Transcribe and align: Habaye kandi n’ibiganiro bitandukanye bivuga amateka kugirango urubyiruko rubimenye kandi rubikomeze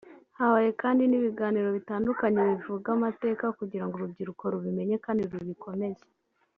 Habaye 0.37 0.69
kandi 0.81 1.03
n’ibiganiro 1.05 1.67
bitandukanye 1.77 2.39
bivuga 2.49 2.87
amateka 2.97 3.45
kugirango 3.59 3.93
urubyiruko 3.95 4.43
rubimenye 4.53 4.95
kandi 5.05 5.21
rubikomeze 5.31 6.05